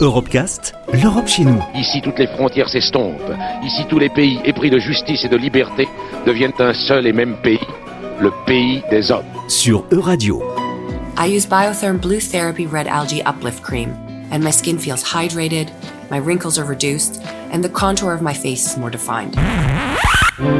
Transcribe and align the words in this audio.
Europecast, 0.00 0.74
l'Europe 0.92 1.26
chez 1.26 1.44
nous. 1.44 1.62
Ici, 1.74 2.00
toutes 2.02 2.18
les 2.18 2.26
frontières 2.26 2.68
s'estompent. 2.68 3.32
Ici, 3.64 3.84
tous 3.88 3.98
les 3.98 4.08
pays 4.08 4.40
épris 4.44 4.70
de 4.70 4.78
justice 4.78 5.24
et 5.24 5.28
de 5.28 5.36
liberté 5.36 5.88
deviennent 6.26 6.52
un 6.58 6.72
seul 6.72 7.06
et 7.06 7.12
même 7.12 7.36
pays, 7.42 7.60
le 8.20 8.30
pays 8.46 8.82
des 8.90 9.10
hommes. 9.10 9.24
Sur 9.48 9.84
Euradio. 9.92 10.42
I 11.18 11.26
use 11.26 11.46
Biotherm 11.46 11.98
Blue 11.98 12.20
Therapy 12.20 12.66
Red 12.66 12.86
Algae 12.86 13.22
Uplift 13.26 13.62
Cream, 13.62 13.90
and 14.30 14.40
my 14.40 14.50
skin 14.50 14.78
feels 14.78 15.04
hydrated, 15.04 15.68
my 16.10 16.18
wrinkles 16.18 16.58
are 16.58 16.66
reduced, 16.66 17.20
and 17.52 17.62
the 17.62 17.68
contour 17.68 18.12
of 18.14 18.22
my 18.22 18.34
face 18.34 18.72
is 18.72 18.78
more 18.78 18.90
defined. 18.90 19.36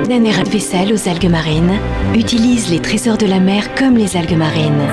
Nanérade 0.09 0.49
Vaisselle 0.49 0.93
aux 0.93 1.09
algues 1.09 1.30
marines 1.30 1.79
utilise 2.14 2.71
les 2.71 2.80
trésors 2.80 3.17
de 3.17 3.27
la 3.27 3.41
mer 3.41 3.75
comme 3.75 3.96
les 3.96 4.17
algues 4.17 4.37
marines. 4.37 4.87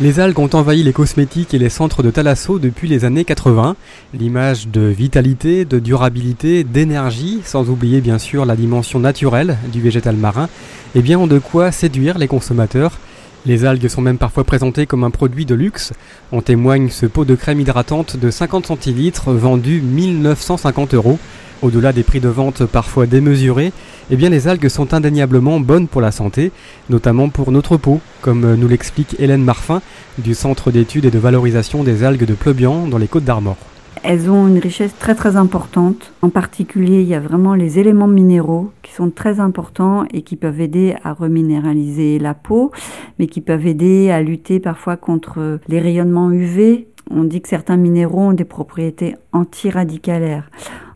Les 0.00 0.18
algues 0.18 0.40
ont 0.40 0.50
envahi 0.54 0.82
les 0.82 0.92
cosmétiques 0.92 1.54
et 1.54 1.58
les 1.58 1.68
centres 1.68 2.02
de 2.02 2.10
Thalasso 2.10 2.58
depuis 2.58 2.88
les 2.88 3.04
années 3.04 3.24
80. 3.24 3.76
L'image 4.12 4.66
de 4.66 4.80
vitalité, 4.80 5.64
de 5.64 5.78
durabilité, 5.78 6.64
d'énergie, 6.64 7.42
sans 7.44 7.70
oublier 7.70 8.00
bien 8.00 8.18
sûr 8.18 8.44
la 8.44 8.56
dimension 8.56 8.98
naturelle 8.98 9.56
du 9.72 9.80
végétal 9.80 10.16
marin, 10.16 10.48
eh 10.96 11.00
bien 11.00 11.16
ont 11.16 11.28
de 11.28 11.38
quoi 11.38 11.70
séduire 11.70 12.18
les 12.18 12.26
consommateurs. 12.26 12.98
Les 13.46 13.64
algues 13.64 13.86
sont 13.86 14.00
même 14.00 14.18
parfois 14.18 14.42
présentées 14.42 14.86
comme 14.86 15.04
un 15.04 15.10
produit 15.10 15.46
de 15.46 15.54
luxe. 15.54 15.92
En 16.32 16.42
témoigne 16.42 16.88
ce 16.90 17.06
pot 17.06 17.24
de 17.24 17.36
crème 17.36 17.60
hydratante 17.60 18.16
de 18.16 18.32
50 18.32 18.66
centilitres 18.66 19.30
vendu 19.30 19.80
1950 19.80 20.94
euros. 20.94 21.20
Au-delà 21.64 21.94
des 21.94 22.02
prix 22.02 22.20
de 22.20 22.28
vente 22.28 22.66
parfois 22.66 23.06
démesurés, 23.06 23.72
eh 24.10 24.16
bien 24.16 24.28
les 24.28 24.48
algues 24.48 24.68
sont 24.68 24.92
indéniablement 24.92 25.60
bonnes 25.60 25.88
pour 25.88 26.02
la 26.02 26.12
santé, 26.12 26.52
notamment 26.90 27.30
pour 27.30 27.50
notre 27.52 27.78
peau, 27.78 28.00
comme 28.20 28.54
nous 28.56 28.68
l'explique 28.68 29.16
Hélène 29.18 29.42
Marfin 29.42 29.80
du 30.18 30.34
Centre 30.34 30.70
d'études 30.70 31.06
et 31.06 31.10
de 31.10 31.18
valorisation 31.18 31.82
des 31.82 32.04
algues 32.04 32.26
de 32.26 32.34
Pleubian 32.34 32.86
dans 32.86 32.98
les 32.98 33.08
Côtes 33.08 33.24
d'Armor. 33.24 33.56
Elles 34.02 34.30
ont 34.30 34.46
une 34.46 34.58
richesse 34.58 34.94
très 34.98 35.14
très 35.14 35.36
importante. 35.36 36.12
En 36.20 36.28
particulier, 36.28 37.00
il 37.00 37.08
y 37.08 37.14
a 37.14 37.20
vraiment 37.20 37.54
les 37.54 37.78
éléments 37.78 38.08
minéraux 38.08 38.70
qui 38.82 38.92
sont 38.92 39.08
très 39.08 39.40
importants 39.40 40.04
et 40.12 40.20
qui 40.20 40.36
peuvent 40.36 40.60
aider 40.60 40.94
à 41.02 41.14
reminéraliser 41.14 42.18
la 42.18 42.34
peau, 42.34 42.72
mais 43.18 43.26
qui 43.26 43.40
peuvent 43.40 43.66
aider 43.66 44.10
à 44.10 44.20
lutter 44.20 44.60
parfois 44.60 44.98
contre 44.98 45.60
les 45.68 45.80
rayonnements 45.80 46.30
UV. 46.30 46.88
On 47.10 47.24
dit 47.24 47.40
que 47.40 47.48
certains 47.48 47.78
minéraux 47.78 48.20
ont 48.20 48.32
des 48.34 48.44
propriétés 48.44 49.14
antiradicalaires. 49.32 50.50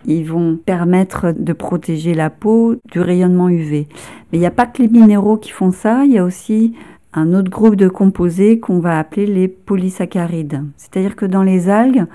Ils 0.06 0.24
vont 0.24 0.56
permettre 0.56 1.32
de 1.36 1.52
protéger 1.52 2.14
la 2.14 2.30
peau 2.30 2.76
du 2.90 3.00
rayonnement 3.00 3.48
UV. 3.48 3.88
Mais 4.30 4.38
il 4.38 4.40
n'y 4.40 4.46
a 4.46 4.50
pas 4.50 4.66
que 4.66 4.82
les 4.82 4.88
minéraux 4.88 5.36
qui 5.36 5.50
font 5.50 5.72
ça, 5.72 6.04
il 6.04 6.12
y 6.12 6.18
a 6.18 6.24
aussi 6.24 6.74
un 7.12 7.34
autre 7.34 7.50
groupe 7.50 7.76
de 7.76 7.88
composés 7.88 8.60
qu'on 8.60 8.78
va 8.78 8.98
appeler 8.98 9.26
les 9.26 9.48
polysaccharides. 9.48 10.62
C'est-à-dire 10.76 11.16
que 11.16 11.26
dans 11.26 11.42
les 11.42 11.68
algues, 11.68 12.06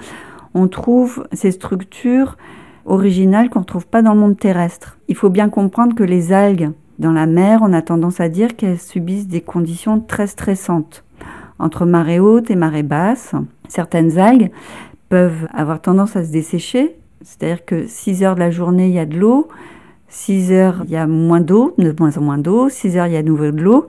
on 0.53 0.67
trouve 0.67 1.27
ces 1.33 1.51
structures 1.51 2.37
originales 2.85 3.49
qu'on 3.49 3.59
ne 3.59 3.65
trouve 3.65 3.87
pas 3.87 4.01
dans 4.01 4.13
le 4.13 4.19
monde 4.19 4.37
terrestre. 4.37 4.97
Il 5.07 5.15
faut 5.15 5.29
bien 5.29 5.49
comprendre 5.49 5.95
que 5.95 6.03
les 6.03 6.31
algues 6.31 6.71
dans 6.99 7.11
la 7.11 7.25
mer, 7.25 7.59
on 7.63 7.73
a 7.73 7.81
tendance 7.81 8.19
à 8.19 8.29
dire 8.29 8.55
qu'elles 8.55 8.79
subissent 8.79 9.27
des 9.27 9.41
conditions 9.41 9.99
très 9.99 10.27
stressantes. 10.27 11.03
Entre 11.57 11.85
marée 11.85 12.19
haute 12.19 12.51
et 12.51 12.55
marée 12.55 12.83
basse, 12.83 13.33
certaines 13.67 14.19
algues 14.19 14.51
peuvent 15.09 15.47
avoir 15.53 15.81
tendance 15.81 16.15
à 16.15 16.23
se 16.23 16.31
dessécher, 16.31 16.95
c'est-à-dire 17.23 17.65
que 17.65 17.87
6 17.87 18.23
heures 18.23 18.35
de 18.35 18.39
la 18.39 18.51
journée, 18.51 18.87
il 18.87 18.93
y 18.93 18.99
a 18.99 19.05
de 19.05 19.17
l'eau, 19.17 19.47
6 20.09 20.51
heures, 20.51 20.83
il 20.85 20.91
y 20.91 20.95
a 20.95 21.07
moins 21.07 21.41
d'eau, 21.41 21.73
de 21.77 21.93
moins 21.97 22.17
en 22.17 22.21
moins 22.21 22.37
d'eau, 22.37 22.69
6 22.69 22.97
heures, 22.97 23.07
il 23.07 23.13
y 23.13 23.17
a 23.17 23.23
de 23.23 23.27
nouveau 23.27 23.51
de 23.51 23.61
l'eau. 23.61 23.87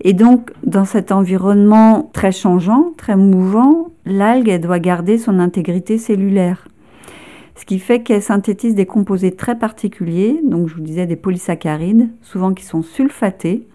Et 0.00 0.12
donc, 0.12 0.52
dans 0.64 0.84
cet 0.84 1.10
environnement 1.10 2.08
très 2.12 2.32
changeant, 2.32 2.92
très 2.96 3.16
mouvant, 3.16 3.88
l'algue, 4.06 4.48
elle 4.48 4.60
doit 4.60 4.78
garder 4.78 5.18
son 5.18 5.40
intégrité 5.40 5.98
cellulaire. 5.98 6.68
Ce 7.56 7.64
qui 7.64 7.80
fait 7.80 8.02
qu'elle 8.02 8.22
synthétise 8.22 8.76
des 8.76 8.86
composés 8.86 9.32
très 9.32 9.58
particuliers, 9.58 10.40
donc 10.44 10.68
je 10.68 10.76
vous 10.76 10.80
disais 10.80 11.06
des 11.06 11.16
polysaccharides, 11.16 12.08
souvent 12.22 12.54
qui 12.54 12.64
sont 12.64 12.82
sulfatés, 12.82 13.66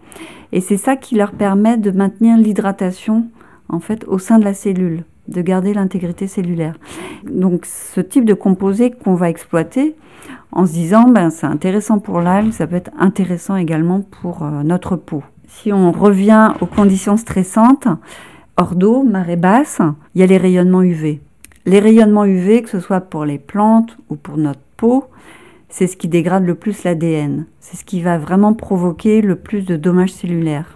et 0.54 0.62
c'est 0.62 0.78
ça 0.78 0.96
qui 0.96 1.16
leur 1.16 1.34
permet 1.34 1.78
de 1.78 1.92
maintenir 1.92 2.38
l'hydratation 2.38 3.28
en 3.68 3.80
fait 3.80 4.06
au 4.08 4.20
sein 4.20 4.40
de 4.40 4.46
la 4.46 4.54
cellule, 4.54 5.04
de 5.28 5.42
garder 5.42 5.74
l'intégrité 5.74 6.28
cellulaire. 6.28 6.76
Donc 7.24 7.66
ce 7.66 8.02
type 8.02 8.26
de 8.26 8.34
composé 8.34 8.92
qu'on 8.92 9.16
va 9.16 9.30
exploiter 9.30 9.96
en 10.52 10.66
se 10.66 10.74
disant 10.74 11.10
ben 11.10 11.30
c'est 11.30 11.48
intéressant 11.48 12.00
pour 12.00 12.22
l'algue, 12.22 12.52
ça 12.52 12.68
peut 12.68 12.76
être 12.76 12.92
intéressant 12.98 13.56
également 13.56 14.02
pour 14.02 14.44
euh, 14.44 14.64
notre 14.64 14.96
peau. 14.96 15.24
Si 15.48 15.72
on 15.72 15.92
revient 15.92 16.54
aux 16.62 16.66
conditions 16.66 17.18
stressantes, 17.18 17.88
hors 18.58 18.76
d'eau, 18.76 19.04
marée 19.04 19.36
basse, 19.36 19.82
il 20.16 20.22
y 20.22 20.24
a 20.24 20.28
les 20.28 20.38
rayonnements 20.38 20.82
UV. 20.82 21.22
Les 21.66 21.80
rayonnements 21.80 22.26
UV, 22.26 22.64
que 22.64 22.70
ce 22.70 22.80
soit 22.80 23.02
pour 23.02 23.24
les 23.24 23.40
plantes 23.40 23.98
ou 24.10 24.16
pour 24.16 24.38
notre 24.38 24.60
peau, 24.78 25.06
c'est 25.70 25.88
ce 25.88 25.96
qui 25.96 26.08
dégrade 26.08 26.46
le 26.46 26.56
plus 26.56 26.84
l'ADN. 26.84 27.46
C'est 27.60 27.78
ce 27.78 27.86
qui 27.86 28.02
va 28.02 28.18
vraiment 28.18 28.54
provoquer 28.54 29.22
le 29.22 29.36
plus 29.36 29.66
de 29.66 29.76
dommages 29.76 30.12
cellulaires. 30.12 30.76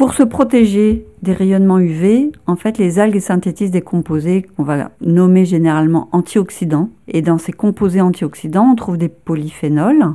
Pour 0.00 0.14
se 0.14 0.22
protéger 0.22 1.04
des 1.20 1.34
rayonnements 1.34 1.78
UV, 1.78 2.32
en 2.46 2.56
fait, 2.56 2.78
les 2.78 2.98
algues 2.98 3.20
synthétisent 3.20 3.70
des 3.70 3.82
composés 3.82 4.46
qu'on 4.56 4.62
va 4.62 4.92
nommer 5.02 5.44
généralement 5.44 6.08
antioxydants. 6.12 6.88
Et 7.06 7.20
dans 7.20 7.36
ces 7.36 7.52
composés 7.52 8.00
antioxydants, 8.00 8.70
on 8.72 8.76
trouve 8.76 8.96
des 8.96 9.10
polyphénols. 9.10 10.06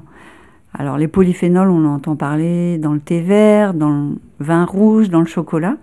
Alors, 0.73 0.97
les 0.97 1.07
polyphénols, 1.07 1.69
on 1.69 1.85
entend 1.85 2.15
parler 2.15 2.79
dans 2.79 2.93
le 2.93 2.99
thé 2.99 3.21
vert, 3.21 3.75
dans 3.75 3.91
le 3.91 4.15
vin 4.39 4.65
rouge, 4.65 5.11
dans 5.11 5.19
le 5.19 5.27
chocolat. 5.27 5.77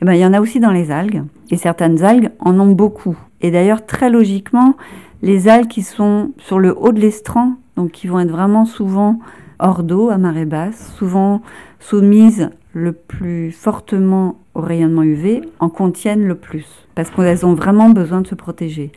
Eh 0.00 0.04
ben, 0.04 0.12
il 0.12 0.20
y 0.20 0.24
en 0.24 0.34
a 0.34 0.40
aussi 0.40 0.60
dans 0.60 0.70
les 0.70 0.92
algues. 0.92 1.24
Et 1.50 1.56
certaines 1.56 2.04
algues 2.04 2.30
en 2.38 2.60
ont 2.60 2.70
beaucoup. 2.70 3.18
Et 3.40 3.50
d'ailleurs, 3.50 3.84
très 3.84 4.08
logiquement, 4.08 4.76
les 5.22 5.48
algues 5.48 5.66
qui 5.66 5.82
sont 5.82 6.30
sur 6.38 6.60
le 6.60 6.78
haut 6.78 6.92
de 6.92 7.00
l'estran, 7.00 7.54
donc 7.74 7.90
qui 7.90 8.06
vont 8.06 8.20
être 8.20 8.30
vraiment 8.30 8.66
souvent 8.66 9.18
hors 9.58 9.82
d'eau, 9.82 10.10
à 10.10 10.18
marée 10.18 10.44
basse, 10.44 10.94
souvent 10.96 11.42
soumises 11.80 12.50
le 12.72 12.92
plus 12.92 13.50
fortement 13.50 14.38
au 14.54 14.60
rayonnement 14.60 15.02
UV, 15.02 15.42
en 15.58 15.68
contiennent 15.68 16.26
le 16.26 16.34
plus, 16.34 16.66
parce 16.94 17.10
qu'elles 17.10 17.46
ont 17.46 17.54
vraiment 17.54 17.90
besoin 17.90 18.20
de 18.20 18.26
se 18.26 18.34
protéger. 18.34 18.92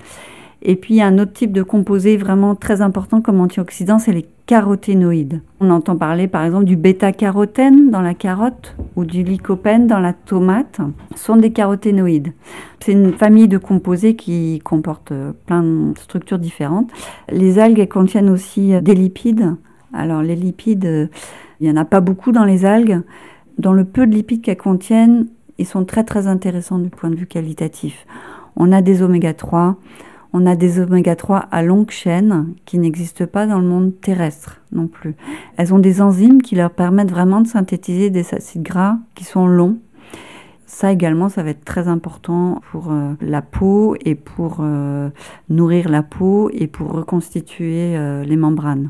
Et 0.64 0.76
puis, 0.76 0.96
il 0.96 0.98
y 0.98 1.02
a 1.02 1.08
un 1.08 1.18
autre 1.18 1.34
type 1.34 1.54
de 1.54 1.64
composé 1.64 2.18
vraiment 2.18 2.54
très 2.54 2.82
important 2.82 3.22
comme 3.22 3.42
antioxydant, 3.42 3.98
c'est 3.98 4.12
les 4.12 4.28
caroténoïdes. 4.46 5.42
On 5.60 5.72
entend 5.72 5.96
parler 5.96 6.28
par 6.28 6.44
exemple 6.44 6.66
du 6.66 6.76
bêta-carotène 6.76 7.90
dans 7.90 8.02
la 8.02 8.14
carotte 8.14 8.76
ou 8.96 9.04
du 9.06 9.24
lycopène 9.24 9.88
dans 9.88 10.00
la 10.00 10.14
tomate. 10.14 10.80
Ce 11.16 11.24
sont 11.24 11.38
des 11.38 11.52
caroténoïdes. 11.52 12.34
C'est 12.80 12.92
une 12.92 13.14
famille 13.14 13.48
de 13.48 13.58
composés 13.58 14.16
qui 14.16 14.60
comporte 14.64 15.14
plein 15.48 15.64
de 15.64 15.98
structures 15.98 16.38
différentes. 16.38 16.92
Les 17.32 17.58
algues 17.58 17.88
contiennent 17.88 18.30
aussi 18.30 18.74
des 18.82 18.94
lipides. 18.94 19.56
Alors, 19.94 20.22
les 20.22 20.36
lipides, 20.36 21.10
il 21.60 21.68
n'y 21.68 21.72
en 21.72 21.82
a 21.82 21.86
pas 21.86 22.02
beaucoup 22.02 22.32
dans 22.32 22.46
les 22.46 22.66
algues. 22.66 23.02
Dans 23.58 23.74
le 23.74 23.86
peu 23.86 24.08
de 24.08 24.14
lipides 24.14 24.42
qu'elles 24.42 24.58
contiennent, 24.58 25.28
ils 25.58 25.68
sont 25.68 25.86
très 25.86 26.04
très 26.04 26.28
intéressants 26.28 26.80
du 26.80 26.90
point 26.90 27.10
de 27.10 27.16
vue 27.16 27.28
qualitatif. 27.28 28.08
On 28.56 28.72
a 28.72 28.82
des 28.82 29.04
oméga 29.04 29.34
3, 29.34 29.78
on 30.34 30.46
a 30.46 30.56
des 30.56 30.80
oméga 30.80 31.16
3 31.16 31.38
à 31.52 31.62
longue 31.62 31.92
chaîne 31.92 32.54
qui 32.66 32.80
n'existent 32.80 33.28
pas 33.28 33.46
dans 33.46 33.60
le 33.60 33.68
monde 33.68 33.94
terrestre 34.02 34.62
non 34.72 34.88
plus. 34.88 35.16
Elles 35.58 35.74
ont 35.74 35.80
des 35.80 36.02
enzymes 36.02 36.42
qui 36.42 36.56
leur 36.56 36.72
permettent 36.72 37.12
vraiment 37.12 37.42
de 37.42 37.48
synthétiser 37.48 38.10
des 38.10 38.34
acides 38.34 38.64
gras 38.64 38.98
qui 39.14 39.24
sont 39.24 39.46
longs. 39.46 39.78
Ça 40.66 40.92
également, 40.92 41.28
ça 41.28 41.44
va 41.44 41.50
être 41.50 41.66
très 41.66 41.90
important 41.90 42.62
pour 42.72 42.92
euh, 42.92 43.14
la 43.20 43.42
peau 43.42 43.96
et 44.06 44.16
pour 44.16 44.60
euh, 44.62 45.10
nourrir 45.50 45.90
la 45.90 46.02
peau 46.02 46.50
et 46.54 46.68
pour 46.68 46.94
reconstituer 46.94 47.98
euh, 47.98 48.24
les 48.24 48.38
membranes. 48.38 48.90